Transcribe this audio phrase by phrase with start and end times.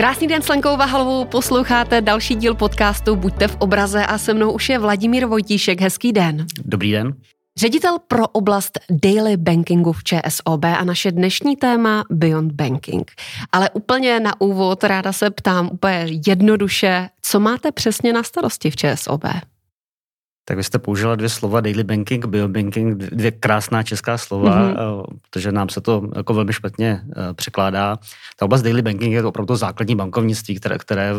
[0.00, 4.52] Krásný den s Lenkou Vahalovou, posloucháte další díl podcastu Buďte v obraze a se mnou
[4.52, 5.80] už je Vladimír Vojtíšek.
[5.80, 6.46] Hezký den.
[6.64, 7.14] Dobrý den.
[7.58, 13.10] Ředitel pro oblast daily bankingu v ČSOB a naše dnešní téma Beyond Banking.
[13.52, 18.76] Ale úplně na úvod ráda se ptám úplně jednoduše, co máte přesně na starosti v
[18.76, 19.24] ČSOB?
[20.44, 25.04] Tak vy jste použila dvě slova, daily banking, biobanking, dvě krásná česká slova, mm-hmm.
[25.30, 27.98] protože nám se to jako velmi špatně eh, překládá.
[28.36, 31.12] Ta oblast daily banking je to opravdu základní bankovnictví, které, které,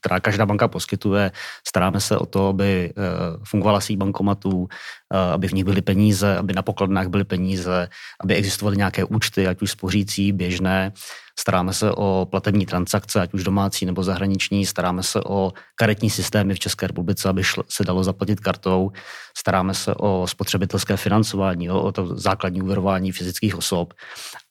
[0.00, 1.30] která každá banka poskytuje.
[1.68, 3.02] Staráme se o to, aby eh,
[3.44, 4.68] fungovala síť bankomatů,
[5.10, 7.88] aby v nich byly peníze, aby na pokladnách byly peníze,
[8.20, 10.92] aby existovaly nějaké účty, ať už spořící, běžné.
[11.38, 16.54] Staráme se o platební transakce, ať už domácí nebo zahraniční, staráme se o karetní systémy
[16.54, 18.90] v České republice, aby se dalo zaplatit kartou,
[19.36, 23.94] staráme se o spotřebitelské financování, o, o to základní úvěrování fyzických osob.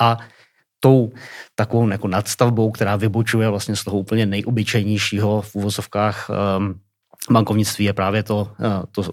[0.02, 0.18] A
[0.80, 1.12] tou
[1.56, 6.80] takovou jako nadstavbou, která vybočuje vlastně z toho úplně nejobyčejnějšího v úvozovkách um,
[7.32, 9.12] bankovnictví je právě to, uh, to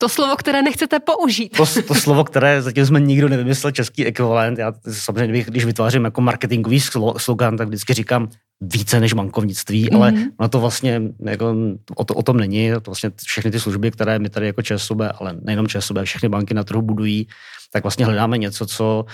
[0.00, 1.56] to slovo, které nechcete použít.
[1.56, 4.58] To, to slovo, které zatím jsme nikdo nevymyslel, český ekvivalent.
[4.58, 6.80] Já samozřejmě, když vytvářím jako marketingový
[7.16, 8.28] slogan, tak vždycky říkám
[8.60, 9.96] více než bankovnictví, mm-hmm.
[9.96, 11.54] ale no to vlastně jako,
[11.96, 12.70] o, to, o tom není.
[12.70, 16.54] To vlastně všechny ty služby, které my tady jako ČSOB, ale nejenom ČSOB, všechny banky
[16.54, 17.26] na trhu budují,
[17.72, 19.04] tak vlastně hledáme něco, co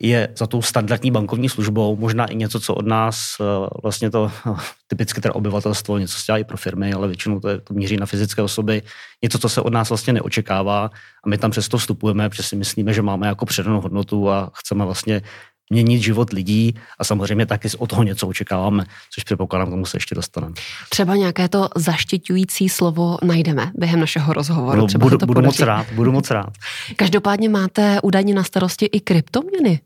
[0.00, 3.44] je za tou standardní bankovní službou možná i něco, co od nás eh,
[3.82, 4.32] vlastně to
[4.86, 7.96] typicky teda obyvatelstvo, něco se dělá i pro firmy, ale většinou to, je, to míří
[7.96, 8.82] na fyzické osoby,
[9.22, 10.90] něco, co se od nás vlastně neočekává
[11.24, 14.84] a my tam přesto vstupujeme, protože si myslíme, že máme jako předanou hodnotu a chceme
[14.84, 15.22] vlastně
[15.70, 19.96] měnit život lidí a samozřejmě taky od toho něco očekáváme, což předpokládám, k tomu se
[19.96, 20.54] ještě dostaneme.
[20.88, 24.78] Třeba nějaké to zaštiťující slovo najdeme během našeho rozhovoru.
[24.78, 26.52] No, Třeba budu, to budu moc rád, budu moc rád.
[26.96, 29.80] Každopádně máte údajně na starosti i kryptoměny.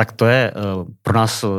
[0.00, 1.50] Tak to je uh, pro nás, uh,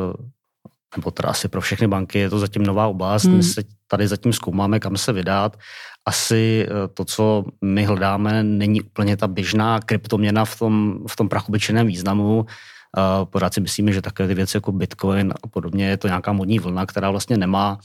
[0.98, 3.30] nebo teda asi pro všechny banky, je to zatím nová oblast.
[3.30, 3.38] Hmm.
[3.38, 5.58] My se tady zatím zkoumáme, kam se vydat.
[6.06, 11.30] Asi uh, to, co my hledáme, není úplně ta běžná kryptoměna v tom, v tom
[11.30, 12.46] prachobyčeném významu.
[13.30, 16.60] Pořád si myslíme, že takové ty věci jako Bitcoin a podobně je to nějaká modní
[16.60, 17.78] vlna, která vlastně nemá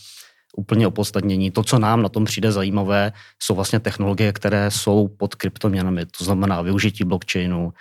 [0.57, 1.51] úplně opodstatnění.
[1.51, 6.25] To, co nám na tom přijde zajímavé, jsou vlastně technologie, které jsou pod kryptoměnami, to
[6.25, 7.73] znamená využití blockchainu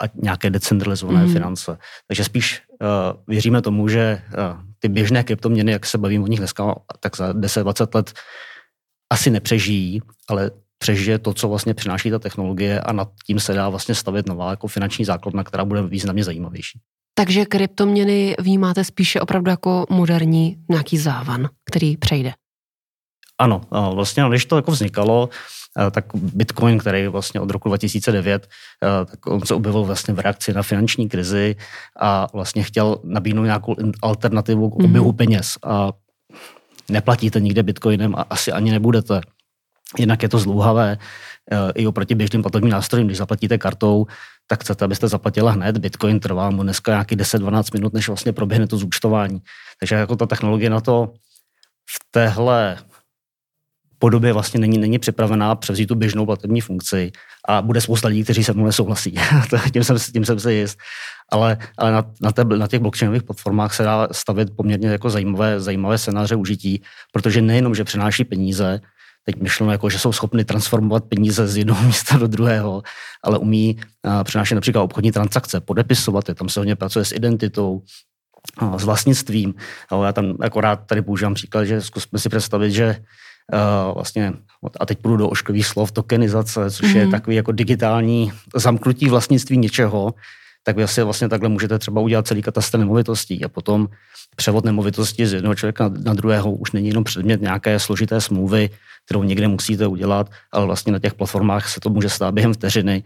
[0.00, 1.32] a nějaké decentralizované mm.
[1.32, 1.78] finance.
[2.08, 2.88] Takže spíš uh,
[3.28, 7.32] věříme tomu, že uh, ty běžné kryptoměny, jak se bavím o nich dneska, tak za
[7.32, 8.12] 10-20 let
[9.12, 13.68] asi nepřežijí, ale přežije to, co vlastně přináší ta technologie a nad tím se dá
[13.68, 16.80] vlastně stavět nová jako finanční základna, která bude významně zajímavější.
[17.14, 22.32] Takže kryptoměny vnímáte spíše opravdu jako moderní nějaký závan, který přejde.
[23.38, 23.60] Ano,
[23.94, 25.28] vlastně když to jako vznikalo,
[25.90, 28.48] tak Bitcoin, který vlastně od roku 2009,
[28.80, 31.56] tak on se objevil vlastně v reakci na finanční krizi
[32.00, 35.16] a vlastně chtěl nabídnout nějakou alternativu k oběhu mm-hmm.
[35.16, 35.58] peněz.
[35.64, 35.92] A
[36.90, 39.20] neplatíte nikde Bitcoinem a asi ani nebudete.
[39.98, 40.98] Jinak je to zlouhavé
[41.74, 43.08] i oproti běžným platebním nástrojům.
[43.08, 44.06] Když zaplatíte kartou,
[44.46, 45.78] tak chcete, abyste zaplatila hned.
[45.78, 49.40] Bitcoin trvá mu dneska nějaký 10-12 minut, než vlastně proběhne to zúčtování.
[49.80, 51.12] Takže jako ta technologie na to
[51.90, 52.78] v téhle
[54.02, 57.12] podobě vlastně není, není připravená převzít tu běžnou platební funkci
[57.48, 59.14] a bude spousta lidí, kteří se mnou nesouhlasí.
[59.72, 60.78] tím, jsem, tím jsem si jist.
[61.32, 65.60] Ale, ale na, na, té, na těch blockchainových platformách se dá stavit poměrně jako zajímavé,
[65.60, 68.80] zajímavé scénáře užití, protože nejenom, že přináší peníze,
[69.22, 72.82] teď myšleno jako, že jsou schopni transformovat peníze z jednoho místa do druhého,
[73.22, 77.82] ale umí uh, přinášet například obchodní transakce, podepisovat je, tam se hodně pracuje s identitou,
[78.62, 79.54] uh, s vlastnictvím.
[80.04, 82.98] Já tam akorát tady používám příklad, že zkusme si představit, že
[83.94, 84.32] vlastně,
[84.80, 86.96] a teď půjdu do ošklivých slov, tokenizace, což mm-hmm.
[86.96, 87.10] je mhm.
[87.10, 90.14] takový jako digitální zamknutí vlastnictví něčeho,
[90.64, 93.88] tak vy asi vlastně takhle můžete třeba udělat celý katastr nemovitostí a potom
[94.36, 98.70] převod nemovitosti z jednoho člověka na druhého už není jenom předmět nějaké složité smlouvy,
[99.04, 103.04] kterou někde musíte udělat, ale vlastně na těch platformách se to může stát během vteřiny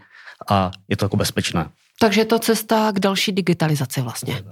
[0.49, 1.69] a je to jako bezpečné.
[1.99, 4.43] Takže je to cesta k další digitalizaci vlastně.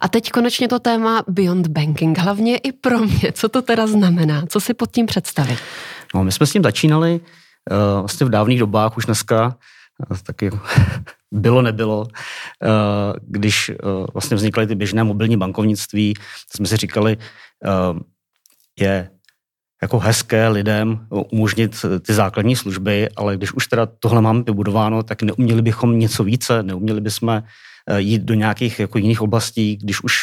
[0.00, 3.32] A teď konečně to téma Beyond Banking, hlavně i pro mě.
[3.32, 4.46] Co to teda znamená?
[4.46, 5.58] Co si pod tím představit?
[6.14, 9.56] No, my jsme s tím začínali uh, vlastně v dávných dobách, už dneska
[10.10, 10.50] uh, taky
[11.32, 12.06] bylo, nebylo, uh,
[13.22, 13.70] když
[14.12, 16.14] vlastně vznikaly ty běžné mobilní bankovnictví,
[16.54, 17.16] jsme si říkali,
[18.80, 19.10] je
[19.84, 25.22] jako hezké lidem umožnit ty základní služby, ale když už teda tohle máme vybudováno, tak
[25.22, 27.42] neuměli bychom něco více, neuměli bychom eh,
[27.96, 30.16] jít do nějakých jako jiných oblastí, když už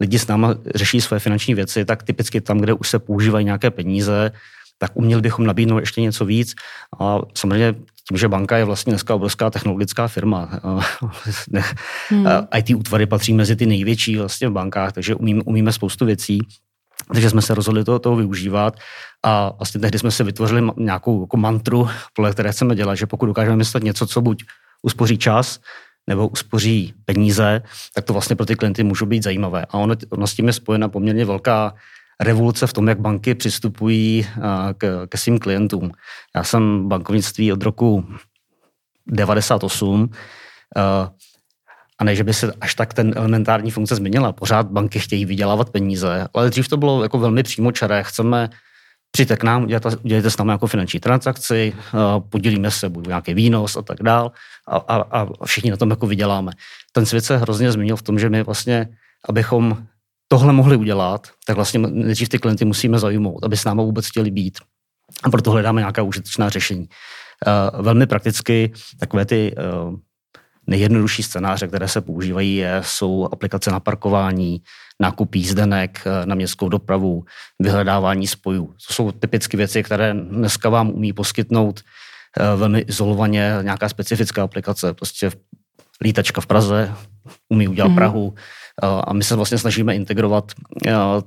[0.00, 3.70] lidi s náma řeší své finanční věci, tak typicky tam, kde už se používají nějaké
[3.70, 4.32] peníze,
[4.78, 6.54] tak uměli bychom nabídnout ještě něco víc.
[7.00, 7.74] A samozřejmě
[8.08, 10.60] tím, že banka je vlastně dneska obrovská technologická firma.
[12.08, 12.26] hmm.
[12.56, 16.38] IT útvary patří mezi ty největší vlastně v bankách, takže umíme, umíme spoustu věcí.
[17.12, 18.76] Takže jsme se rozhodli toho, toho využívat
[19.22, 23.26] a vlastně tehdy jsme si vytvořili nějakou jako mantru, podle které chceme dělat, že pokud
[23.26, 24.44] dokážeme myslet něco, co buď
[24.82, 25.60] uspoří čas,
[26.06, 27.62] nebo uspoří peníze,
[27.94, 29.66] tak to vlastně pro ty klienty můžou být zajímavé.
[29.68, 31.74] A ono, ono s tím je spojena poměrně velká
[32.20, 34.26] revoluce v tom, jak banky přistupují
[34.78, 35.92] k, ke svým klientům.
[36.36, 38.06] Já jsem bankovnictví od roku
[39.06, 40.10] 98
[41.98, 44.32] a ne, že by se až tak ten elementární funkce změnila.
[44.32, 48.02] Pořád banky chtějí vydělávat peníze, ale dřív to bylo jako velmi přímočaré.
[48.02, 48.50] Chceme
[49.14, 51.72] přijďte k nám, udělejte, udělejte s námi jako finanční transakci,
[52.28, 54.32] podělíme se, budu nějaký výnos a tak dál
[54.68, 56.52] a, a, a všichni na tom jako vyděláme.
[56.92, 58.88] Ten svět se hrozně změnil v tom, že my vlastně,
[59.28, 59.86] abychom
[60.28, 64.30] tohle mohli udělat, tak vlastně nejdřív ty klienty musíme zajmout, aby s námi vůbec chtěli
[64.30, 64.58] být.
[65.22, 66.88] A proto hledáme nějaká užitečná řešení.
[67.80, 69.54] velmi prakticky takové ty
[70.66, 74.62] nejjednodušší scénáře, které se používají, je, jsou aplikace na parkování,
[75.00, 77.24] nákup jízdenek eh, na městskou dopravu,
[77.58, 78.66] vyhledávání spojů.
[78.66, 84.94] To jsou typicky věci, které dneska vám umí poskytnout eh, velmi izolovaně nějaká specifická aplikace.
[84.94, 85.30] Prostě
[86.00, 86.92] lítačka v Praze
[87.48, 87.94] umí udělat mm-hmm.
[87.94, 88.34] Prahu
[88.82, 90.52] eh, a my se vlastně snažíme integrovat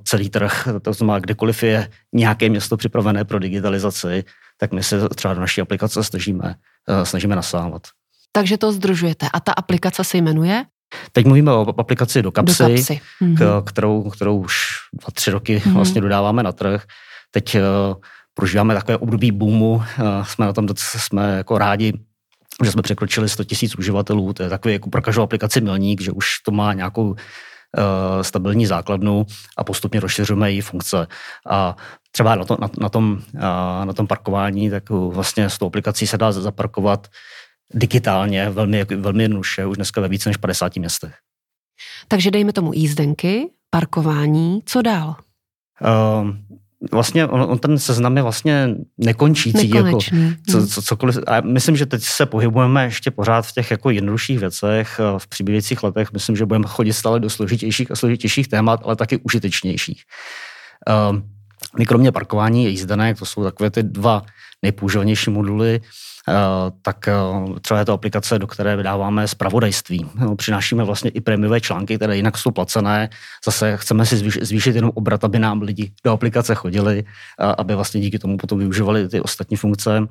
[0.04, 0.68] celý trh.
[0.82, 4.24] To znamená, kdekoliv je nějaké město připravené pro digitalizaci,
[4.56, 6.54] tak my se třeba do naší aplikace snažíme,
[7.04, 7.82] snažíme nasávat.
[8.32, 9.28] Takže to združujete.
[9.32, 10.64] A ta aplikace se jmenuje?
[11.12, 13.00] Teď mluvíme o aplikaci do kapsy, do kapsy.
[13.22, 13.64] Mm-hmm.
[13.64, 14.56] kterou, kterou už
[14.92, 15.72] dva, tři roky mm-hmm.
[15.72, 16.84] vlastně dodáváme na trh.
[17.30, 17.60] Teď uh,
[18.34, 19.82] prožíváme takové období boomu, uh,
[20.22, 21.92] jsme na tom docela, jsme jako rádi,
[22.64, 26.12] že jsme překročili 100 000 uživatelů, to je takový jako pro každou aplikaci milník, že
[26.12, 27.16] už to má nějakou uh,
[28.22, 29.26] stabilní základnu
[29.56, 31.06] a postupně rozšiřujeme její funkce.
[31.50, 31.76] A
[32.10, 33.18] třeba na, to, na, na, tom,
[33.84, 37.08] na tom parkování, tak vlastně s tou aplikací se dá zaparkovat
[37.74, 41.14] digitálně, velmi, velmi jednoduše, už dneska ve více než 50 městech.
[42.08, 45.16] Takže dejme tomu jízdenky, parkování, co dál?
[46.20, 46.30] Uh,
[46.92, 49.70] vlastně on, on ten seznam je vlastně nekončící.
[49.70, 49.98] Jako,
[50.50, 51.18] co, co, cokoliv.
[51.26, 55.82] A myslím, že teď se pohybujeme ještě pořád v těch jako jednodušších věcech, v přibývajících
[55.82, 56.12] letech.
[56.12, 60.02] Myslím, že budeme chodit stále do složitějších a složitějších témat, ale taky užitečnějších.
[61.10, 61.18] Uh,
[61.78, 64.22] my kromě parkování a jízdenek, to jsou takové ty dva
[64.62, 66.17] nejpoužívanější moduly, Eh,
[66.82, 67.12] tak eh,
[67.60, 70.06] třeba je to aplikace, do které vydáváme zpravodajství.
[70.14, 73.08] No, přinášíme vlastně i prémiové články, které jinak jsou placené.
[73.44, 77.04] Zase chceme si zvýšit, zvýšit jenom obrat, aby nám lidi do aplikace chodili,
[77.58, 80.06] aby vlastně díky tomu potom využívali ty ostatní funkce.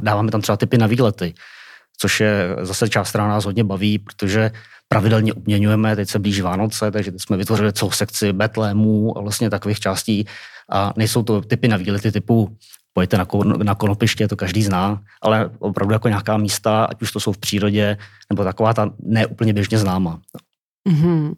[0.00, 1.34] Dáváme tam třeba typy na výlety,
[1.98, 4.50] což je zase část, která nás hodně baví, protože
[4.88, 9.50] pravidelně obměňujeme, teď se blíží Vánoce, takže teď jsme vytvořili celou sekci betlémů a vlastně
[9.50, 10.26] takových částí
[10.72, 12.56] a nejsou to typy na výlety typu
[12.98, 13.26] pojďte na,
[13.62, 17.38] na konopiště, to každý zná, ale opravdu jako nějaká místa, ať už to jsou v
[17.38, 17.96] přírodě,
[18.30, 20.18] nebo taková ta neúplně běžně známa.
[20.88, 21.34] Mm-hmm.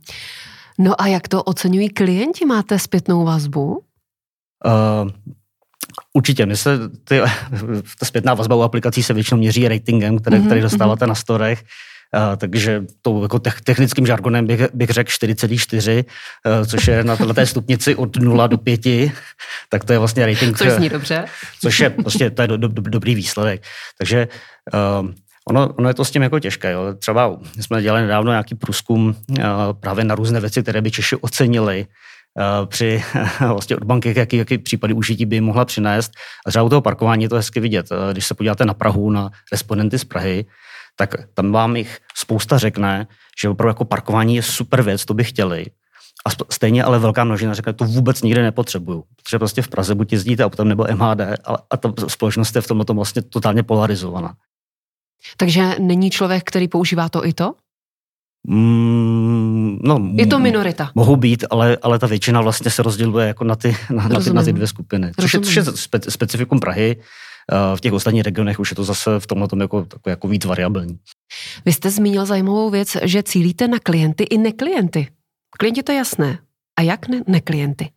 [0.79, 2.47] No a jak to oceňují klienti?
[2.47, 3.85] Máte zpětnou vazbu?
[4.65, 5.11] Uh,
[6.13, 7.21] Určitě, my se, ty,
[7.99, 10.47] ta zpětná vazba u aplikací se většinou měří ratingem, který, mm-hmm.
[10.47, 11.09] který dostáváte mm-hmm.
[11.09, 11.65] na storech
[12.37, 17.95] takže to jako technickým žargonem bych, bych řekl 4,4, uh, což je na té stupnici
[17.95, 18.81] od 0 do 5,
[19.69, 20.59] tak to je vlastně rating.
[20.59, 21.25] Což zní dobře.
[21.61, 23.63] Což je prostě to je do, do, do, dobrý výsledek.
[23.99, 24.29] Takže
[25.49, 26.73] Ono, ono je to s tím jako těžké.
[26.73, 26.95] Jo.
[26.99, 29.15] Třeba jsme dělali nedávno nějaký průzkum
[29.81, 31.87] právě na různé věci, které by Češi ocenili
[32.67, 33.03] při
[33.41, 36.13] vlastně od banky, jaký, jaký případy užití by mohla přinést.
[36.47, 37.87] A třeba u toho parkování je to hezky vidět.
[38.13, 40.45] Když se podíváte na Prahu, na respondenty z Prahy,
[41.01, 43.07] tak tam vám jich spousta řekne,
[43.43, 45.67] že opravdu jako parkování je super věc, to by chtěli.
[46.27, 49.05] A stejně ale velká množina řekne, to vůbec nikdy nepotřebuju.
[49.17, 52.67] Protože prostě v Praze buď jezdíte autem nebo MHD, ale a ta společnost je v
[52.67, 54.35] tomto vlastně totálně polarizovaná.
[55.37, 57.55] Takže není člověk, který používá to i to?
[58.47, 60.91] Mm, no, je to minorita.
[60.95, 64.33] Mohou být, ale, ale ta většina vlastně se rozděluje jako na ty, na, na ty,
[64.33, 65.13] na ty dvě skupiny.
[65.21, 66.97] Což je, což je spe, specifikum Prahy.
[67.51, 70.45] Eh, v těch ostatních regionech už je to zase v tomhle tom jako, jako víc
[70.45, 70.99] variabilní.
[71.65, 75.09] Vy jste zmínil zajímavou věc, že cílíte na klienty i neklienty.
[75.59, 76.39] Klienti to jasné.
[76.79, 77.91] A jak ne, neklienty?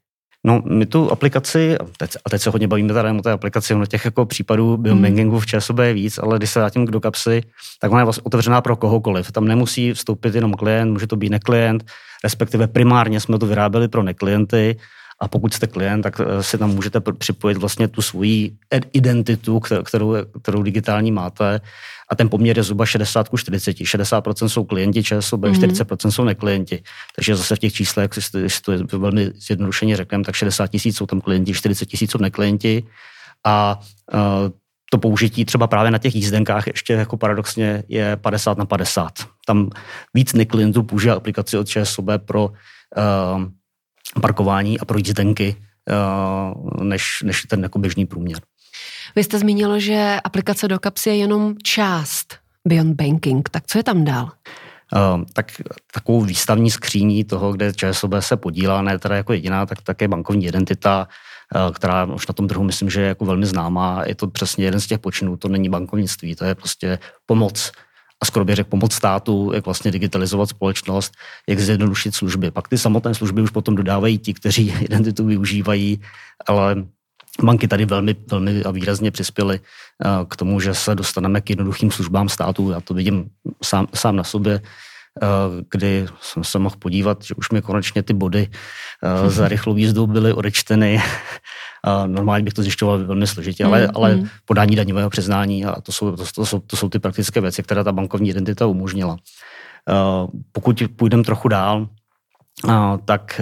[0.45, 3.74] No, my tu aplikaci, a teď, a teď se hodně bavíme tady o té aplikaci,
[3.74, 7.43] ono těch jako případů biobankingu v ČSOB je víc, ale když se vrátím do kapsy,
[7.81, 9.31] tak ona je vlastně otevřená pro kohokoliv.
[9.31, 11.83] Tam nemusí vstoupit jenom klient, může to být neklient,
[12.24, 14.77] respektive primárně jsme to vyráběli pro neklienty,
[15.23, 18.51] a pokud jste klient, tak eh, si tam můžete připojit vlastně tu svoji
[18.93, 21.61] identitu, kterou, kterou digitální máte.
[22.09, 23.71] A ten poměr je zhruba 60 ku 40.
[23.77, 25.71] 60% jsou klienti ČSOB, mm-hmm.
[25.71, 26.83] 40% jsou neklienti.
[27.15, 31.05] Takže zase v těch číslech, když to je velmi zjednodušeně řekneme, tak 60 tisíc jsou
[31.05, 32.83] tam klienti, 40 tisíc jsou neklienti.
[33.45, 33.79] A
[34.13, 34.19] uh,
[34.91, 39.11] to použití třeba právě na těch jízdenkách ještě jako paradoxně je 50 na 50.
[39.45, 39.69] Tam
[40.13, 43.43] víc klientů použije aplikaci od ČSOB pro uh,
[44.22, 48.39] parkování a pro jízdenky, uh, než, než ten jako běžný průměr.
[49.15, 52.36] Vy jste zmínil, že aplikace do kapsy je jenom část
[52.67, 53.50] Beyond Banking.
[53.50, 54.24] Tak co je tam dál?
[54.24, 55.51] Uh, tak
[55.93, 60.45] takovou výstavní skříní toho, kde ČSOB se podílá, ne teda jako jediná, tak také bankovní
[60.45, 61.07] identita,
[61.55, 64.03] uh, která už na tom trhu myslím, že je jako velmi známá.
[64.05, 67.72] Je to přesně jeden z těch počinů, to není bankovnictví, to je prostě pomoc
[68.23, 71.13] a skoro bych řekl pomoc státu, jak vlastně digitalizovat společnost,
[71.47, 72.51] jak zjednodušit služby.
[72.51, 76.01] Pak ty samotné služby už potom dodávají ti, kteří identitu využívají,
[76.47, 76.87] ale
[77.43, 81.91] banky tady velmi, velmi a výrazně přispěly eh, k tomu, že se dostaneme k jednoduchým
[81.91, 82.71] službám státu.
[82.71, 83.27] Já to vidím
[83.63, 84.61] sám, sám na sobě,
[85.70, 88.48] kdy jsem se mohl podívat, že už mi konečně ty body
[89.03, 91.01] eh, za rychlou jízdu byly odečteny.
[92.05, 96.15] Normálně bych to zjišťoval velmi složitě, ale, mm, ale podání daňového přiznání a to jsou,
[96.15, 99.17] to, to, jsou, to jsou ty praktické věci, které ta bankovní identita umožnila.
[100.51, 101.88] Pokud půjdeme trochu dál,
[103.05, 103.41] tak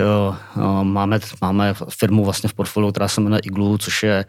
[0.84, 4.25] máme, máme firmu vlastně v portfoliu, která se jmenuje Iglu, což je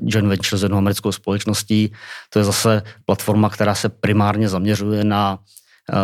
[0.00, 1.92] joint venture s jednou americkou společností.
[2.30, 5.38] To je zase platforma, která se primárně zaměřuje na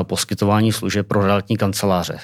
[0.02, 2.18] poskytování služeb pro realitní kanceláře,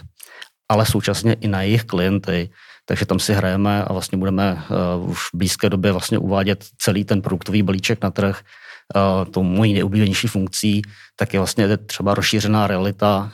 [0.69, 2.51] ale současně i na jejich klienty,
[2.85, 4.63] takže tam si hrajeme a vlastně budeme
[5.07, 8.41] už v blízké době vlastně uvádět celý ten produktový balíček na trh,
[8.97, 10.83] uh, tou mojí nejoblíbenější funkcí,
[11.17, 13.33] tak je vlastně třeba rozšířená realita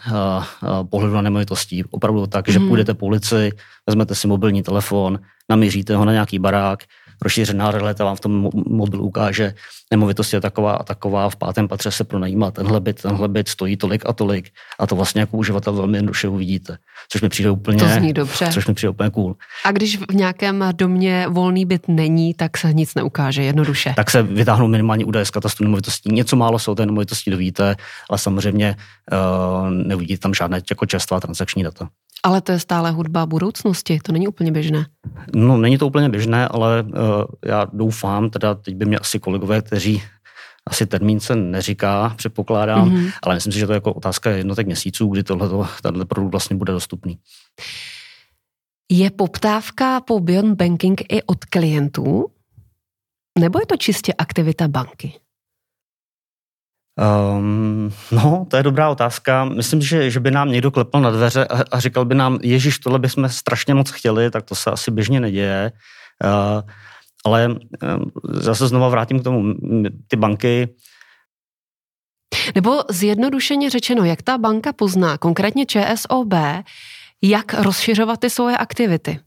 [0.91, 1.85] pohledu na nemovitostí.
[1.85, 2.69] Opravdu tak, že mm.
[2.69, 3.51] půjdete po ulici,
[3.87, 5.19] vezmete si mobilní telefon,
[5.51, 6.85] namíříte ho na nějaký barák,
[7.23, 9.55] rozšířená realita vám v tom mobilu ukáže,
[9.91, 13.77] nemovitost je taková a taková, v pátém patře se pronajímá tenhle byt, tenhle byt stojí
[13.77, 16.79] tolik a tolik a to vlastně jako uživatel velmi jednoduše uvidíte,
[17.09, 18.49] což mi přijde úplně, to zní dobře.
[18.53, 19.37] což mi přijde úplně cool.
[19.65, 23.95] A když v nějakém domě volný byt není, tak se nic neukáže jednoduše.
[23.97, 26.13] Tak se vytáhnou minimálně údaje z katastru nemovitostí.
[26.13, 27.77] Něco málo se o té nemovitosti dovíte,
[28.11, 28.77] ale samozřejmě
[29.13, 31.89] uh, neuvidíte tam žádné jako čerstvá transakční data.
[32.25, 34.87] Ale to je stále hudba budoucnosti, to není úplně běžné.
[35.35, 36.91] No, není to úplně běžné, ale uh,
[37.45, 40.03] já doufám, teda teď by mě asi kolegové, kteří
[40.67, 43.13] asi termín se neříká, předpokládám, mm-hmm.
[43.23, 46.57] ale myslím si, že to je jako otázka jednotek měsíců, kdy tohle tenhle produkt vlastně
[46.57, 47.19] bude dostupný.
[48.93, 52.27] Je poptávka po Beyond Banking i od klientů?
[53.39, 55.13] Nebo je to čistě aktivita banky?
[56.99, 59.45] Um, no, to je dobrá otázka.
[59.45, 62.79] Myslím, že, že by nám někdo klepl na dveře a, a říkal by nám, Ježíš,
[62.79, 65.73] tohle bychom strašně moc chtěli, tak to se asi běžně neděje.
[66.25, 66.63] Uh,
[67.25, 67.59] ale um,
[68.25, 69.55] zase znova vrátím k tomu.
[70.09, 70.69] Ty banky
[72.55, 76.35] nebo zjednodušeně řečeno, jak ta banka pozná, konkrétně ČSOB,
[77.23, 79.21] jak rozšiřovat ty svoje aktivity?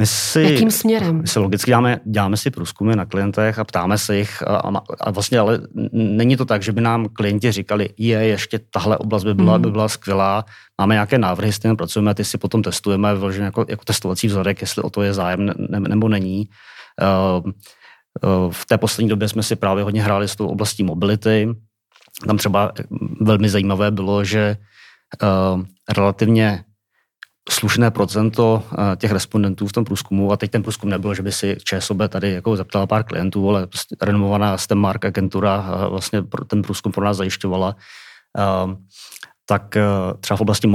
[0.00, 1.20] My si, Jakým směrem?
[1.20, 5.10] My si logicky děláme, děláme si průzkumy na klientech a ptáme se jich a, a
[5.10, 5.60] vlastně ale
[5.92, 9.62] není to tak, že by nám klienti říkali, je, ještě tahle oblast by byla, mm.
[9.62, 10.44] by byla skvělá,
[10.80, 14.26] máme nějaké návrhy, s tím pracujeme a ty si potom testujeme vloženě jako, jako testovací
[14.26, 16.48] vzorek, jestli o to je zájem ne, nebo není.
[17.02, 21.48] Uh, uh, v té poslední době jsme si právě hodně hráli s tou oblastí mobility.
[22.26, 22.72] Tam třeba
[23.20, 24.56] velmi zajímavé bylo, že
[25.22, 25.62] uh,
[25.96, 26.64] relativně
[27.52, 31.32] slušné procento eh, těch respondentů v tom průzkumu, a teď ten průzkum nebyl, že by
[31.32, 36.62] si ČSOB tady jako zeptala pár klientů, ale prostě renomovaná Stemmark agentura eh, vlastně ten
[36.62, 37.76] průzkum pro nás zajišťovala,
[38.38, 38.76] eh,
[39.46, 39.76] tak
[40.20, 40.72] třeba v oblasti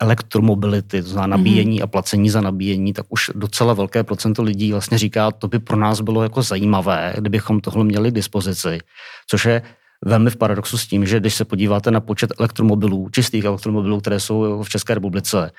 [0.00, 1.44] elektromobility, to znamená mhm.
[1.44, 1.84] nabíjení mm-hmm.
[1.84, 5.76] a placení za nabíjení, tak už docela velké procento lidí vlastně říká, to by pro
[5.76, 8.78] nás bylo jako zajímavé, kdybychom tohle měli k dispozici,
[9.30, 9.62] což je
[10.04, 14.20] velmi v paradoxu s tím, že když se podíváte na počet elektromobilů, čistých elektromobilů, které
[14.20, 15.50] jsou v České republice,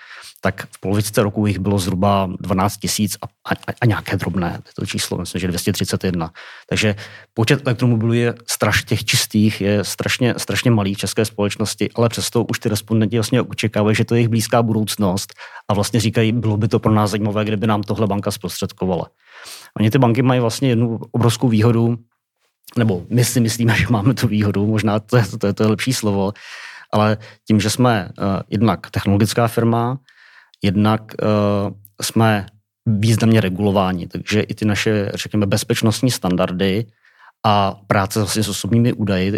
[0.42, 4.86] tak v polovice roku jich bylo zhruba 12 tisíc a, a, a nějaké drobné, to
[4.86, 6.32] číslo, myslím, že 231.
[6.70, 6.96] Takže
[7.34, 12.44] počet elektromobilů je straš, těch čistých je strašně, strašně malý v české společnosti, ale přesto
[12.44, 15.34] už ty respondenti vlastně očekávají, že to je jejich blízká budoucnost
[15.68, 19.08] a vlastně říkají, bylo by to pro nás zajímavé, kdyby nám tohle banka zprostředkovala.
[19.80, 21.98] Oni ty banky mají vlastně jednu obrovskou výhodu,
[22.78, 25.70] nebo my si myslíme, že máme tu výhodu, možná to je, to je, to je
[25.70, 26.34] lepší slovo,
[26.92, 27.18] ale
[27.48, 29.98] tím, že jsme uh, jednak technologická firma,
[30.64, 32.46] jednak uh, jsme
[32.86, 36.86] významně regulováni, takže i ty naše, řekněme, bezpečnostní standardy
[37.46, 39.38] a práce vlastně s osobními údaji uh,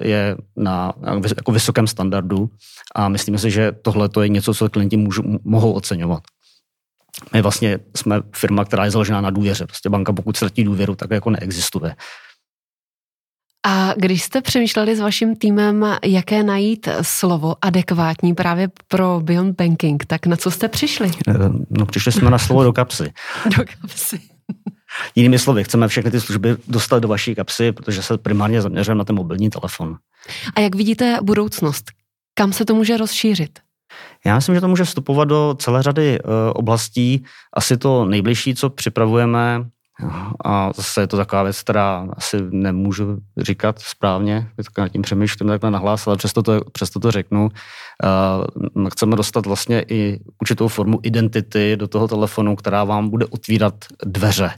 [0.00, 0.92] je na
[1.36, 2.50] jako vysokém standardu
[2.94, 6.22] a myslíme si, že tohle je něco, co klienti můžu, mohou oceňovat.
[7.32, 9.66] My vlastně jsme firma, která je založená na důvěře.
[9.66, 11.96] Prostě banka, pokud ztratí důvěru, tak jako neexistuje.
[13.66, 20.04] A když jste přemýšleli s vaším týmem, jaké najít slovo adekvátní právě pro Beyond Banking,
[20.04, 21.10] tak na co jste přišli?
[21.28, 21.32] Eh,
[21.70, 23.12] no, přišli jsme na slovo do kapsy.
[23.56, 24.20] do kapsy.
[25.14, 29.04] Jinými slovy, chceme všechny ty služby dostat do vaší kapsy, protože se primárně zaměřujeme na
[29.04, 29.96] ten mobilní telefon.
[30.54, 31.84] A jak vidíte budoucnost?
[32.34, 33.58] Kam se to může rozšířit?
[34.26, 37.24] Já myslím, že to může vstupovat do celé řady uh, oblastí.
[37.52, 39.64] Asi to nejbližší, co připravujeme,
[40.44, 45.70] a zase je to taková věc, která asi nemůžu říkat správně, nad tím přemýšlím takhle
[45.70, 47.48] nahlás, ale přesto to, přesto to řeknu.
[48.76, 53.74] Uh, chceme dostat vlastně i určitou formu identity do toho telefonu, která vám bude otvírat
[54.04, 54.50] dveře.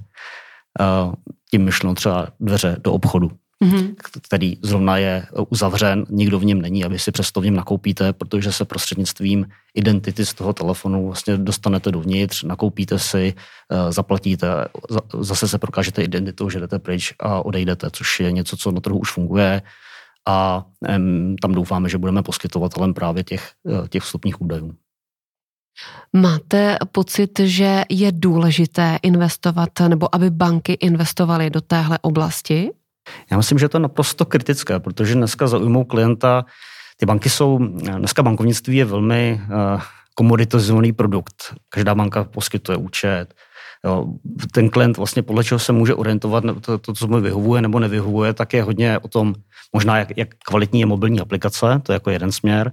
[0.80, 1.14] Uh,
[1.50, 3.30] tím myšleno třeba dveře do obchodu
[3.62, 3.94] mm-hmm.
[4.22, 8.52] který zrovna je uzavřen, nikdo v něm není, aby si přesto v něm nakoupíte, protože
[8.52, 13.34] se prostřednictvím identity z toho telefonu vlastně dostanete dovnitř, nakoupíte si,
[13.70, 14.46] eh, zaplatíte,
[15.20, 18.98] zase se prokážete identitou, že jdete pryč a odejdete, což je něco, co na trhu
[18.98, 19.62] už funguje
[20.28, 20.64] a
[21.42, 24.74] tam doufáme, že budeme poskytovatelem právě těch, eh, těch vstupních údajů.
[26.12, 32.70] Máte pocit, že je důležité investovat, nebo aby banky investovaly do téhle oblasti?
[33.30, 36.44] Já myslím, že to je naprosto kritické, protože dneska zaujmou klienta,
[36.96, 37.58] ty banky jsou,
[37.98, 39.80] dneska bankovnictví je velmi uh,
[40.14, 41.54] komoditizovaný produkt.
[41.68, 43.34] Každá banka poskytuje účet,
[43.84, 44.06] Jo,
[44.52, 48.32] ten klient vlastně podle čeho se může orientovat, to, to, co mu vyhovuje nebo nevyhovuje,
[48.32, 49.34] tak je hodně o tom,
[49.72, 52.72] možná jak, jak kvalitní je mobilní aplikace, to je jako jeden směr.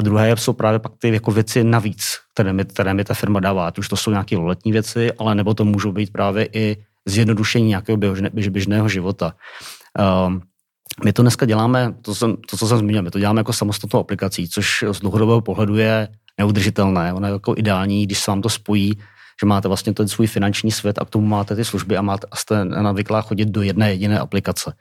[0.00, 3.40] A druhé jsou právě pak ty jako věci navíc, které mi, které mi ta firma
[3.40, 3.72] dává.
[3.78, 7.96] Už to jsou nějaké letní věci, ale nebo to můžou být právě i zjednodušení nějakého
[7.96, 9.34] běžné, běžného života.
[10.26, 10.40] Um,
[11.04, 14.00] my to dneska děláme, to, jsem, to, co jsem zmínil, my to děláme jako samostatnou
[14.00, 16.08] aplikací, což z dlouhodobého pohledu je
[16.38, 17.12] neudržitelné.
[17.12, 18.92] Ono je jako ideální, když se vám to spojí,
[19.40, 22.26] že máte vlastně ten svůj finanční svět a k tomu máte ty služby a, máte,
[22.30, 24.72] a jste navyklá chodit do jedné jediné aplikace.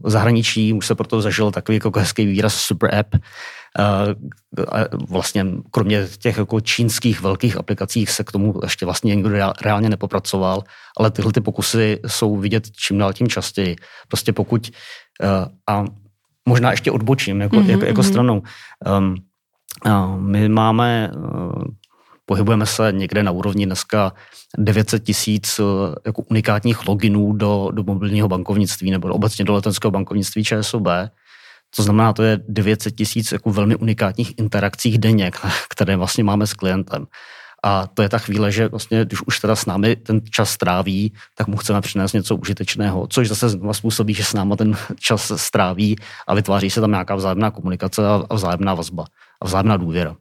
[0.00, 3.16] V zahraničí už se proto zažil takový jako hezký výraz super app,
[5.08, 9.30] vlastně kromě těch jako čínských velkých aplikací se k tomu ještě vlastně nikdo
[9.62, 10.62] reálně nepopracoval,
[10.96, 13.76] ale tyhle ty pokusy jsou vidět čím dál tím častěji.
[14.08, 14.70] Prostě pokud
[15.68, 15.84] a
[16.48, 18.08] možná ještě odbočím jako, mm-hmm, jako, jako mm-hmm.
[18.08, 18.42] stranou.
[18.86, 19.16] Um,
[20.16, 21.10] my máme,
[22.30, 24.12] pohybujeme se někde na úrovni dneska
[24.58, 25.60] 900 tisíc
[26.06, 30.86] jako unikátních loginů do, do mobilního bankovnictví nebo obecně do letenského bankovnictví ČSOB.
[31.76, 35.30] To znamená, to je 900 tisíc jako velmi unikátních interakcí denně,
[35.70, 37.06] které vlastně máme s klientem.
[37.62, 41.12] A to je ta chvíle, že vlastně, když už teda s námi ten čas stráví,
[41.34, 45.32] tak mu chceme přinést něco užitečného, což zase znova způsobí, že s náma ten čas
[45.36, 49.04] stráví a vytváří se tam nějaká vzájemná komunikace a vzájemná vazba
[49.42, 50.16] a vzájemná důvěra.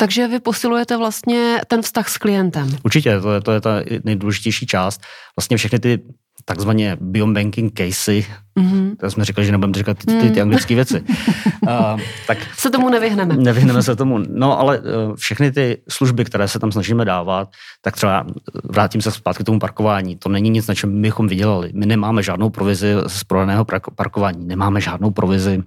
[0.00, 2.70] Takže vy posilujete vlastně ten vztah s klientem.
[2.84, 3.70] Určitě, to je, to je ta
[4.04, 5.00] nejdůležitější část.
[5.36, 5.98] Vlastně všechny ty
[6.44, 8.26] takzvaně biobanking casey,
[8.58, 8.96] mm-hmm.
[8.96, 10.42] to jsme říkali, že nebudeme říkat ty, ty, ty mm.
[10.42, 11.04] anglické věci.
[11.62, 13.36] uh, tak se tomu nevyhneme.
[13.36, 14.18] Nevyhneme se tomu.
[14.28, 14.84] No ale uh,
[15.16, 17.48] všechny ty služby, které se tam snažíme dávat,
[17.82, 18.26] tak třeba
[18.64, 20.16] vrátím se zpátky k tomu parkování.
[20.16, 21.70] To není nic, na čem bychom vydělali.
[21.74, 25.62] My nemáme žádnou provizi z prodaného parkování, nemáme žádnou provizi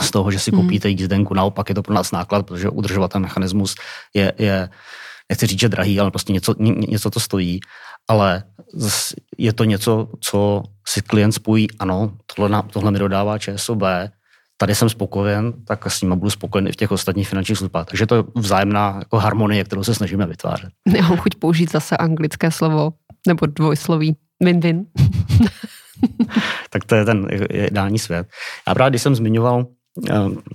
[0.00, 0.60] z toho, že si mhm.
[0.60, 1.34] koupíte jízdenku.
[1.34, 3.74] Naopak je to pro nás náklad, protože udržovat ten mechanismus
[4.14, 4.68] je, je
[5.30, 6.54] nechci říct, že drahý, ale prostě něco,
[6.88, 7.60] něco to stojí.
[8.08, 8.42] Ale
[9.38, 13.82] je to něco, co si klient spojí, ano, tohle, tohle mi dodává ČSOB,
[14.56, 17.86] tady jsem spokojen, tak s ním budu spokojen i v těch ostatních finančních službách.
[17.86, 20.70] Takže to je vzájemná jako harmonie, kterou se snažíme vytvářet.
[20.96, 22.92] Já mám chuť použít zase anglické slovo,
[23.26, 24.16] nebo dvojsloví.
[24.44, 24.84] Win-win.
[26.70, 28.26] tak to je ten ideální svět.
[28.68, 29.66] Já právě, když jsem zmiňoval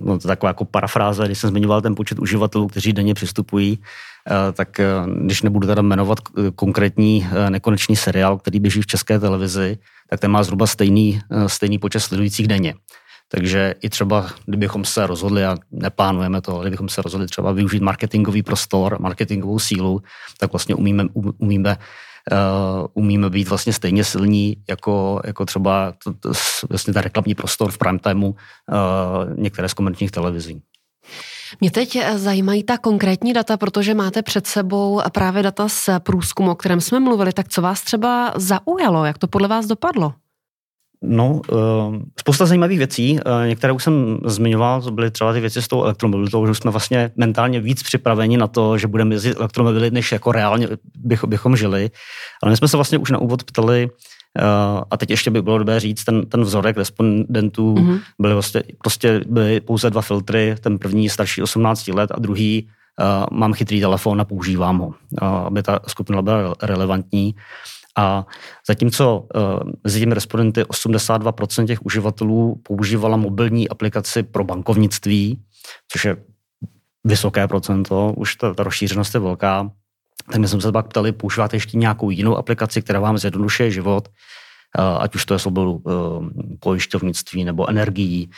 [0.02, 4.52] no to taková jako parafráze, když jsem zmiňoval ten počet uživatelů, kteří denně přistupují, eh,
[4.52, 4.86] tak eh,
[5.22, 6.20] když nebudu teda jmenovat
[6.56, 9.78] konkrétní nekonečný seriál, který běží v české televizi,
[10.10, 12.74] tak ten má zhruba stejný, stejný počet sledujících denně.
[13.28, 18.44] Takže i třeba, kdybychom se rozhodli, a neplánujeme to, kdybychom se rozhodli třeba využít marketingový
[18.44, 20.02] prostor, marketingovou sílu,
[20.38, 21.04] tak vlastně umíme,
[21.38, 21.78] umíme
[22.32, 26.32] uh, umíme být vlastně stejně silní jako, jako třeba to, to,
[26.70, 28.36] vlastně ta reklamní prostor v prime timeu uh,
[29.38, 30.62] některé z komerčních televizí.
[31.62, 36.56] Mě teď zajímají ta konkrétní data, protože máte před sebou právě data z průzkumu, o
[36.56, 37.34] kterém jsme mluvili.
[37.34, 39.06] Tak co vás třeba zaujalo?
[39.06, 40.14] Jak to podle vás dopadlo?
[41.08, 43.14] No, uh, spousta zajímavých věcí.
[43.14, 46.58] Uh, některé už jsem zmiňoval, to byly třeba ty věci s tou elektromobilitou, že už
[46.58, 51.24] jsme vlastně mentálně víc připraveni na to, že budeme jezdit elektromobily, než jako reálně bych,
[51.24, 51.92] bychom žili.
[52.44, 55.58] Ale my jsme se vlastně už na úvod ptali, uh, a teď ještě by bylo
[55.58, 58.00] dobré říct, ten, ten vzorek respondentů mm-hmm.
[58.20, 62.68] byly vlastně, prostě byly pouze dva filtry, ten první starší 18 let a druhý
[63.00, 67.36] uh, mám chytrý telefon a používám ho, uh, aby ta skupina byla relevantní.
[67.98, 68.26] A
[68.68, 75.42] zatímco uh, mezi těmi respondenty 82% těch uživatelů používala mobilní aplikaci pro bankovnictví,
[75.92, 76.18] což je
[77.04, 79.72] vysoké procento, už ta, ta rozšířenost je velká,
[80.32, 84.10] tak my jsme se pak ptali, používáte ještě nějakou jinou aplikaci, která vám zjednodušuje život,
[85.00, 85.84] ať už to je svobodu
[86.60, 88.30] pojišťovnictví nebo energií,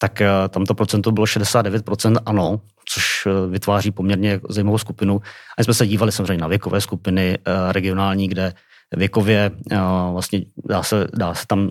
[0.00, 5.20] tak tam to procento bylo 69% ano, což vytváří poměrně zajímavou skupinu.
[5.58, 7.38] A jsme se dívali samozřejmě na věkové skupiny
[7.70, 8.52] regionální, kde
[8.96, 9.50] věkově
[10.12, 11.70] vlastně dá se, dá se tam,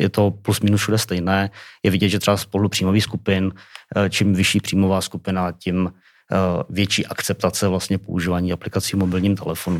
[0.00, 1.50] je to plus minus všude stejné.
[1.82, 3.52] Je vidět, že třeba spolu příjmových skupin,
[4.10, 5.92] čím vyšší příjmová skupina, tím
[6.70, 9.78] větší akceptace vlastně používání aplikací v mobilním telefonu.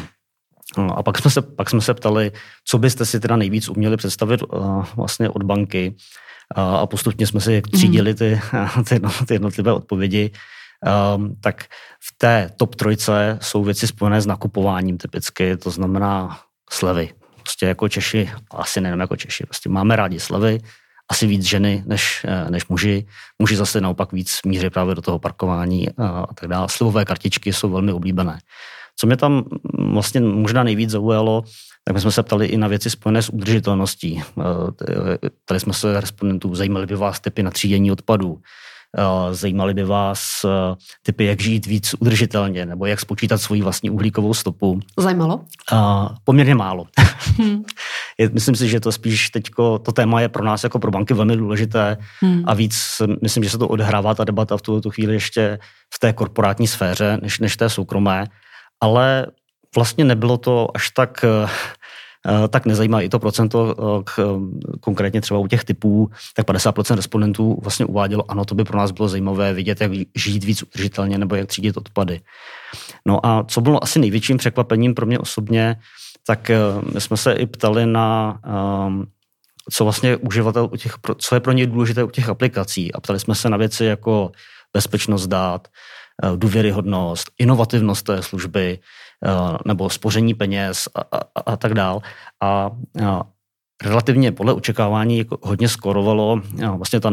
[0.79, 2.33] No a pak jsme, se, pak jsme se ptali,
[2.65, 4.41] co byste si teda nejvíc uměli představit
[4.97, 5.95] vlastně od banky
[6.55, 8.41] a postupně jsme si třídili ty,
[9.27, 10.31] ty jednotlivé odpovědi.
[11.17, 11.65] Um, tak
[12.01, 17.11] v té top trojce jsou věci spojené s nakupováním typicky, to znamená slevy.
[17.43, 20.61] Prostě jako Češi, asi nejenom jako Češi, prostě máme rádi slevy,
[21.11, 23.07] asi víc ženy než, eh, než muži.
[23.39, 26.69] Muži zase naopak víc míří právě do toho parkování a, a tak dále.
[26.71, 28.39] Slivové kartičky jsou velmi oblíbené.
[28.97, 29.45] Co mě tam
[29.79, 31.43] vlastně možná nejvíc zaujalo,
[31.85, 34.23] tak my jsme se ptali i na věci spojené s udržitelností.
[34.41, 38.43] Eh, tady jsme se respondentů zajímali by vás typy na třídění odpadů, Eh,
[39.31, 44.35] zajímaly by vás eh, typy, jak žít víc udržitelně nebo jak spočítat svoji vlastní uhlíkovou
[44.35, 44.81] stopu.
[44.99, 45.41] Zajímalo?
[45.73, 46.87] Uh, poměrně málo.
[47.39, 47.63] Hmm.
[48.33, 51.37] myslím si, že to spíš teďko, to téma je pro nás jako pro banky velmi
[51.37, 52.43] důležité hmm.
[52.47, 55.59] a víc myslím, že se to odehrává ta debata v tuto chvíli ještě
[55.95, 58.27] v té korporátní sféře, než, než té soukromé,
[58.81, 59.27] ale
[59.75, 61.49] vlastně nebylo to až tak Eh,
[62.49, 66.97] tak nezajímá i to procento, eh, k, eh, konkrétně třeba u těch typů, tak 50%
[66.97, 71.19] respondentů vlastně uvádělo, ano, to by pro nás bylo zajímavé vidět, jak žít víc udržitelně
[71.19, 72.21] nebo jak třídit odpady.
[73.07, 75.77] No a co bylo asi největším překvapením pro mě osobně,
[76.27, 76.51] tak
[76.95, 78.41] my jsme se i ptali na
[79.73, 83.21] co vlastně uživatel u těch, co je pro ně důležité u těch aplikací a ptali
[83.21, 84.31] jsme se na věci jako
[84.73, 85.69] bezpečnost dát,
[86.37, 88.79] důvěryhodnost, inovativnost té služby,
[89.25, 92.03] Eh, nebo spoření peněz a, a, a tak dál.
[92.43, 92.71] A,
[93.07, 93.23] a
[93.85, 96.41] relativně podle očekávání jako hodně skorovalo,
[96.77, 97.11] vlastně ta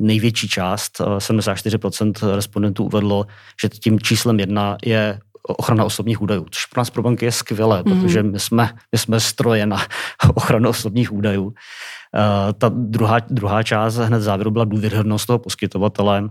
[0.00, 3.26] největší část, 74% eh, respondentů uvedlo,
[3.62, 7.82] že tím číslem jedna je ochrana osobních údajů, což pro nás pro banky je skvělé,
[7.86, 8.00] mm.
[8.00, 9.78] protože my jsme, my jsme stroje na
[10.34, 11.44] ochranu osobních údajů.
[11.44, 11.52] Uh,
[12.58, 16.30] ta druhá, druhá část hned závěru byla důvěryhodnost toho poskytovatele,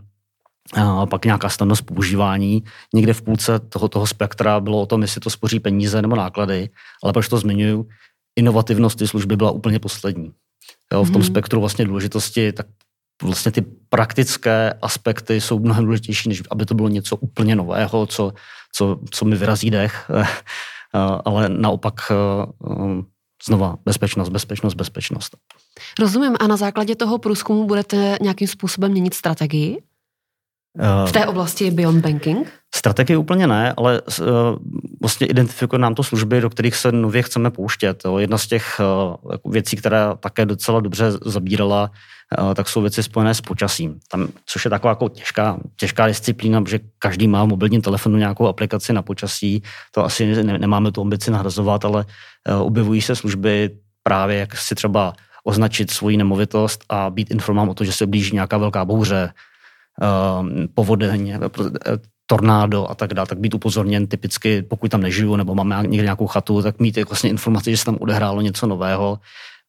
[0.74, 2.64] a pak nějaká snadnost používání.
[2.94, 6.70] Někde v půlce toho, toho spektra bylo o tom, jestli to spoří peníze nebo náklady,
[7.04, 7.88] ale proč to zmiňuju,
[8.36, 10.32] inovativnost ty služby byla úplně poslední.
[10.94, 11.32] Jo, v tom hmm.
[11.32, 12.68] spektru vlastně důležitosti, tak
[13.24, 18.34] vlastně ty praktické aspekty jsou mnohem důležitější, než aby to bylo něco úplně nového, co,
[18.74, 20.12] co, co mi vyrazí dech,
[21.26, 22.12] ale naopak
[23.48, 25.38] znova bezpečnost, bezpečnost, bezpečnost.
[26.00, 26.36] Rozumím.
[26.40, 29.82] A na základě toho průzkumu budete nějakým způsobem měnit strategii?
[31.06, 32.54] V té oblasti Beyond Banking?
[32.76, 34.26] Strategie úplně ne, ale uh,
[35.02, 38.02] vlastně identifikuje nám to služby, do kterých se nově chceme pouštět.
[38.06, 38.18] Jo.
[38.18, 38.82] Jedna z těch
[39.44, 41.92] uh, věcí, která také docela dobře zabírala,
[42.42, 44.00] uh, tak jsou věci spojené s počasím.
[44.12, 48.48] Tam, což je taková jako těžká, těžká disciplína, že každý má v mobilním telefonu nějakou
[48.48, 49.64] aplikaci na počasí.
[49.92, 52.06] To asi ne, nemáme tu ambici nahrazovat, ale
[52.50, 53.70] uh, objevují se služby
[54.04, 58.34] právě, jak si třeba označit svoji nemovitost a být informován o to, že se blíží
[58.34, 59.30] nějaká velká bouře,
[60.74, 61.40] povodeň, eh,
[62.26, 66.28] tornádo a tak dále, tak být upozorněn typicky, pokud tam nežiju nebo máme někde nějakou
[66.28, 69.20] chatu, tak mít vlastně informaci, že se tam odehrálo něco nového.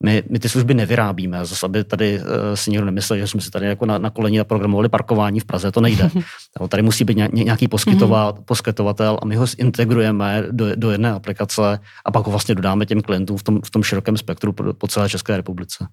[0.05, 3.51] My, my ty služby nevyrábíme, zase aby tady uh, si někdo nemyslel, že jsme si
[3.51, 6.11] tady jako na, na koleni naprogramovali parkování v Praze, to nejde.
[6.69, 8.45] tady musí být nějaký mhm.
[8.45, 13.01] poskytovatel a my ho integrujeme do, do jedné aplikace a pak ho vlastně dodáme těm
[13.03, 15.87] klientům v tom, v tom širokém spektru po, po celé České republice.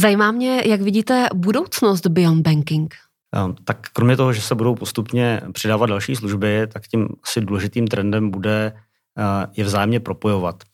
[0.00, 2.94] Zajímá mě, jak vidíte budoucnost Beyond Banking?
[3.34, 7.86] Ehm, tak kromě toho, že se budou postupně přidávat další služby, tak tím asi důležitým
[7.86, 8.72] trendem bude
[9.18, 10.64] eh, je vzájemně propojovat.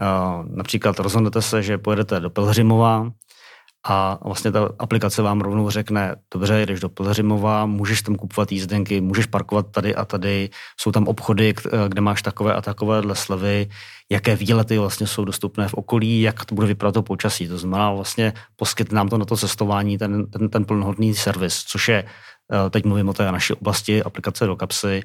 [0.00, 3.12] Ehm, například rozhodnete se, že pojedete do Pelhřimova,
[3.90, 9.00] a vlastně ta aplikace vám rovnou řekne, dobře, jdeš do Pelhřimova, můžeš tam kupovat jízdenky,
[9.00, 11.54] můžeš parkovat tady a tady, jsou tam obchody,
[11.88, 13.68] kde máš takové a takovéhle slevy,
[14.10, 17.48] jaké výlety vlastně jsou dostupné v okolí, jak to bude vypadat to počasí.
[17.48, 21.88] To znamená vlastně poskytne nám to na to cestování ten, ten, ten plnohodný servis, což
[21.88, 25.02] je, eh, teď mluvím o té naší oblasti aplikace do kapsy,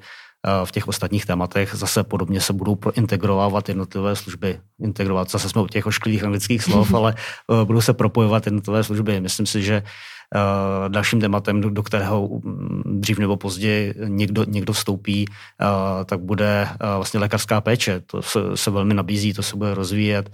[0.65, 4.60] v těch ostatních tématech zase podobně se budou prointegrovávat jednotlivé služby.
[4.79, 9.21] Integrovat, zase jsme u těch ošklivých anglických slov, ale eh, budou se propojovat jednotlivé služby.
[9.21, 9.88] Myslím si, že Eh,
[10.88, 16.67] dalším tématem, do, do kterého mm, dřív nebo později někdo, někdo vstoupí, eh, tak bude
[16.72, 18.00] eh, vlastně lékařská péče.
[18.00, 20.32] To se, se velmi nabízí, to se bude rozvíjet,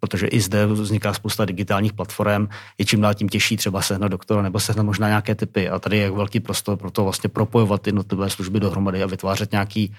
[0.00, 2.48] protože i zde vzniká spousta digitálních platform.
[2.78, 5.68] Je čím dál tím těžší třeba sehnat doktora nebo sehnat možná nějaké typy.
[5.68, 9.94] A tady je velký prostor pro to vlastně propojovat jednotlivé služby dohromady a vytvářet nějaký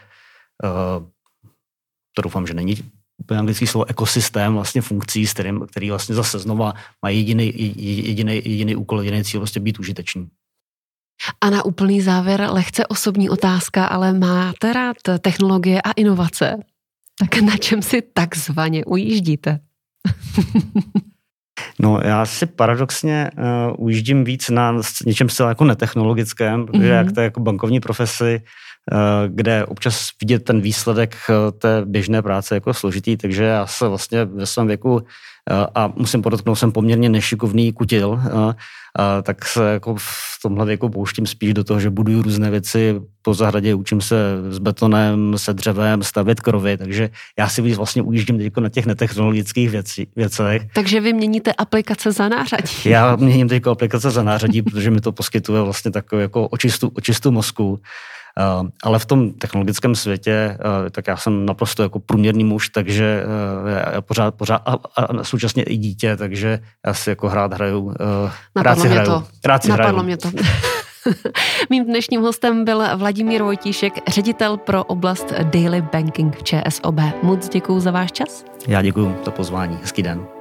[2.16, 2.76] to doufám, že není
[3.26, 7.54] úplně anglický slovo, ekosystém vlastně funkcí, s kterým, který vlastně zase znova má jediný,
[8.06, 10.28] jediný, jediný úkol, jediný cíl vlastně být užitečný.
[11.42, 16.58] A na úplný závěr lehce osobní otázka, ale máte rád technologie a inovace?
[17.20, 19.60] Tak na čem si takzvaně ujíždíte?
[21.80, 26.98] No já si paradoxně uh, ujíždím víc na něčem zcela jako netechnologickém, protože mm-hmm.
[26.98, 28.42] jak to je jako bankovní profesi,
[29.28, 34.26] kde občas vidět ten výsledek uh, té běžné práce jako složitý, takže já se vlastně
[34.26, 35.02] ve svém věku
[35.76, 38.20] a musím podotknout, jsem poměrně nešikovný kutil,
[38.98, 43.02] a tak se jako v tomhle věku pouštím spíš do toho, že buduju různé věci
[43.22, 44.16] po zahradě, učím se
[44.50, 49.70] s betonem, se dřevem, stavět krovy, takže já si vlastně ujíždím teď na těch netechnologických
[49.70, 50.62] věcí, věcech.
[50.74, 52.74] Takže vy měníte aplikace za nářadí.
[52.86, 57.32] Já měním teď aplikace za nářadí, protože mi to poskytuje vlastně takovou jako očistu, očistu
[57.32, 57.80] mozku.
[58.62, 63.24] Uh, ale v tom technologickém světě, uh, tak já jsem naprosto jako průměrný muž, takže
[63.64, 67.94] uh, já pořád, pořád a, a současně i dítě, takže já si jako hrát hraju.
[68.56, 69.10] Napadlo rád si hraju.
[69.10, 69.24] To.
[69.46, 70.04] Rád si Napadlo hraju.
[70.04, 70.30] mě to.
[71.70, 77.00] Mým dnešním hostem byl Vladimír Vojtíšek, ředitel pro oblast Daily Banking v ČSOB.
[77.24, 78.46] Moc děkuji za váš čas.
[78.68, 79.78] Já děkuji za pozvání.
[79.82, 80.35] Hezký den.